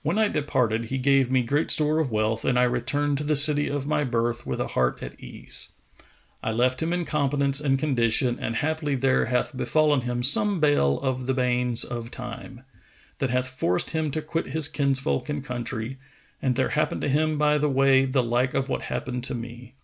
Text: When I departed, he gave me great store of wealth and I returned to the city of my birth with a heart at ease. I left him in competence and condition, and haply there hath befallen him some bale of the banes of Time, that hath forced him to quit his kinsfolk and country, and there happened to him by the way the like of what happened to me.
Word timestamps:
When 0.00 0.16
I 0.16 0.28
departed, 0.28 0.86
he 0.86 0.96
gave 0.96 1.30
me 1.30 1.42
great 1.42 1.70
store 1.70 1.98
of 1.98 2.10
wealth 2.10 2.42
and 2.42 2.58
I 2.58 2.62
returned 2.62 3.18
to 3.18 3.22
the 3.24 3.36
city 3.36 3.68
of 3.68 3.86
my 3.86 4.02
birth 4.02 4.46
with 4.46 4.62
a 4.62 4.68
heart 4.68 5.02
at 5.02 5.20
ease. 5.20 5.72
I 6.42 6.52
left 6.52 6.82
him 6.82 6.90
in 6.90 7.04
competence 7.04 7.60
and 7.60 7.78
condition, 7.78 8.38
and 8.40 8.56
haply 8.56 8.94
there 8.94 9.26
hath 9.26 9.54
befallen 9.54 10.00
him 10.00 10.22
some 10.22 10.58
bale 10.58 10.98
of 11.00 11.26
the 11.26 11.34
banes 11.34 11.84
of 11.84 12.10
Time, 12.10 12.62
that 13.18 13.28
hath 13.28 13.50
forced 13.50 13.90
him 13.90 14.10
to 14.12 14.22
quit 14.22 14.46
his 14.46 14.68
kinsfolk 14.68 15.28
and 15.28 15.44
country, 15.44 15.98
and 16.40 16.56
there 16.56 16.70
happened 16.70 17.02
to 17.02 17.08
him 17.10 17.36
by 17.36 17.58
the 17.58 17.68
way 17.68 18.06
the 18.06 18.22
like 18.22 18.54
of 18.54 18.70
what 18.70 18.80
happened 18.88 19.22
to 19.24 19.34
me. 19.34 19.74